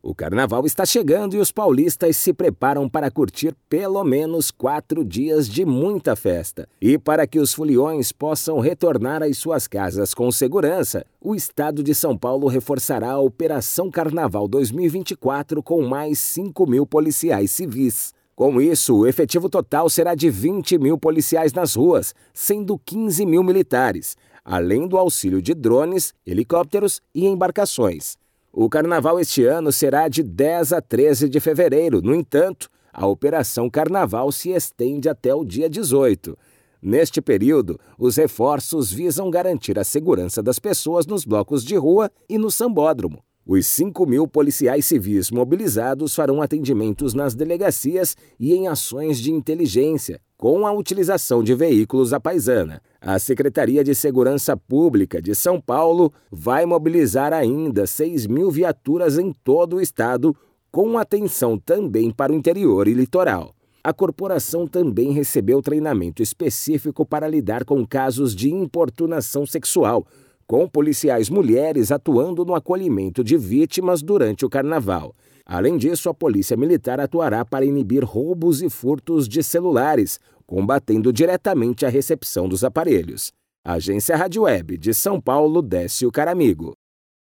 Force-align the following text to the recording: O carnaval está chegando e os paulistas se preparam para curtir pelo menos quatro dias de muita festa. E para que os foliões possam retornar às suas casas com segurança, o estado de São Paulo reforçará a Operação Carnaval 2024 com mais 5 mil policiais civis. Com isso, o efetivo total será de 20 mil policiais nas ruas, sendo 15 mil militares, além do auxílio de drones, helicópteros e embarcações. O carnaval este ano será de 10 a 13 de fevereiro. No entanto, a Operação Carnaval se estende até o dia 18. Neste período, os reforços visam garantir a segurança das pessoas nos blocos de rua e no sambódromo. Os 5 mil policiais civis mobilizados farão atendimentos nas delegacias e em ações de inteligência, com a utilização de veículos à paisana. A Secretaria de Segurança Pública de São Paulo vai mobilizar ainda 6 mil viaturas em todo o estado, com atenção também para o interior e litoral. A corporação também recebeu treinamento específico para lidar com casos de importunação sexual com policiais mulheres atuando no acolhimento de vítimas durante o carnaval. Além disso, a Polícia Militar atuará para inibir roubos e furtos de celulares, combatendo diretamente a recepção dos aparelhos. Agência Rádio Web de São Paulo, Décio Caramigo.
O 0.00 0.14
carnaval 0.14 0.64
está 0.64 0.86
chegando 0.86 1.34
e 1.34 1.40
os 1.40 1.50
paulistas 1.50 2.16
se 2.16 2.32
preparam 2.32 2.88
para 2.88 3.10
curtir 3.10 3.52
pelo 3.68 4.04
menos 4.04 4.48
quatro 4.48 5.04
dias 5.04 5.48
de 5.48 5.64
muita 5.64 6.14
festa. 6.14 6.68
E 6.80 6.96
para 6.96 7.26
que 7.26 7.40
os 7.40 7.52
foliões 7.52 8.12
possam 8.12 8.60
retornar 8.60 9.24
às 9.24 9.36
suas 9.38 9.66
casas 9.66 10.14
com 10.14 10.30
segurança, 10.30 11.04
o 11.20 11.34
estado 11.34 11.82
de 11.82 11.96
São 11.96 12.16
Paulo 12.16 12.46
reforçará 12.46 13.10
a 13.10 13.20
Operação 13.20 13.90
Carnaval 13.90 14.46
2024 14.46 15.60
com 15.64 15.82
mais 15.82 16.20
5 16.20 16.64
mil 16.64 16.86
policiais 16.86 17.50
civis. 17.50 18.14
Com 18.36 18.60
isso, 18.60 18.98
o 18.98 19.06
efetivo 19.06 19.50
total 19.50 19.90
será 19.90 20.14
de 20.14 20.30
20 20.30 20.78
mil 20.78 20.96
policiais 20.96 21.52
nas 21.52 21.74
ruas, 21.74 22.14
sendo 22.32 22.78
15 22.78 23.26
mil 23.26 23.42
militares, 23.42 24.16
além 24.44 24.86
do 24.86 24.96
auxílio 24.96 25.42
de 25.42 25.54
drones, 25.54 26.14
helicópteros 26.24 27.02
e 27.12 27.26
embarcações. 27.26 28.16
O 28.52 28.68
carnaval 28.68 29.20
este 29.20 29.44
ano 29.44 29.70
será 29.70 30.08
de 30.08 30.22
10 30.22 30.72
a 30.72 30.80
13 30.80 31.28
de 31.28 31.38
fevereiro. 31.38 32.00
No 32.00 32.14
entanto, 32.14 32.70
a 32.92 33.06
Operação 33.06 33.68
Carnaval 33.68 34.32
se 34.32 34.50
estende 34.50 35.08
até 35.08 35.34
o 35.34 35.44
dia 35.44 35.68
18. 35.68 36.36
Neste 36.80 37.20
período, 37.20 37.78
os 37.98 38.16
reforços 38.16 38.90
visam 38.90 39.30
garantir 39.30 39.78
a 39.78 39.84
segurança 39.84 40.42
das 40.42 40.58
pessoas 40.58 41.06
nos 41.06 41.24
blocos 41.24 41.62
de 41.62 41.76
rua 41.76 42.10
e 42.28 42.38
no 42.38 42.50
sambódromo. 42.50 43.22
Os 43.44 43.66
5 43.66 44.06
mil 44.06 44.26
policiais 44.26 44.86
civis 44.86 45.30
mobilizados 45.30 46.14
farão 46.14 46.40
atendimentos 46.40 47.14
nas 47.14 47.34
delegacias 47.34 48.16
e 48.38 48.54
em 48.54 48.68
ações 48.68 49.18
de 49.18 49.32
inteligência, 49.32 50.20
com 50.38 50.64
a 50.64 50.72
utilização 50.72 51.42
de 51.42 51.52
veículos 51.52 52.14
à 52.14 52.20
paisana. 52.20 52.80
A 53.00 53.18
Secretaria 53.18 53.82
de 53.82 53.92
Segurança 53.92 54.56
Pública 54.56 55.20
de 55.20 55.34
São 55.34 55.60
Paulo 55.60 56.12
vai 56.30 56.64
mobilizar 56.64 57.32
ainda 57.32 57.88
6 57.88 58.28
mil 58.28 58.48
viaturas 58.48 59.18
em 59.18 59.32
todo 59.32 59.76
o 59.76 59.80
estado, 59.80 60.34
com 60.70 60.96
atenção 60.96 61.58
também 61.58 62.12
para 62.12 62.32
o 62.32 62.36
interior 62.36 62.86
e 62.86 62.94
litoral. 62.94 63.52
A 63.82 63.92
corporação 63.92 64.66
também 64.68 65.10
recebeu 65.10 65.60
treinamento 65.60 66.22
específico 66.22 67.04
para 67.04 67.26
lidar 67.26 67.64
com 67.64 67.84
casos 67.84 68.34
de 68.34 68.52
importunação 68.52 69.44
sexual 69.44 70.06
com 70.48 70.66
policiais 70.66 71.28
mulheres 71.28 71.92
atuando 71.92 72.42
no 72.42 72.54
acolhimento 72.54 73.22
de 73.22 73.36
vítimas 73.36 74.02
durante 74.02 74.46
o 74.46 74.48
carnaval. 74.48 75.14
Além 75.44 75.76
disso, 75.76 76.08
a 76.08 76.14
Polícia 76.14 76.56
Militar 76.56 76.98
atuará 76.98 77.44
para 77.44 77.66
inibir 77.66 78.02
roubos 78.02 78.62
e 78.62 78.70
furtos 78.70 79.28
de 79.28 79.42
celulares, 79.42 80.18
combatendo 80.46 81.12
diretamente 81.12 81.84
a 81.84 81.90
recepção 81.90 82.48
dos 82.48 82.64
aparelhos. 82.64 83.30
Agência 83.62 84.16
Rádio 84.16 84.42
Web 84.44 84.78
de 84.78 84.94
São 84.94 85.20
Paulo, 85.20 85.60
Décio 85.60 86.10
Caramigo. 86.10 86.77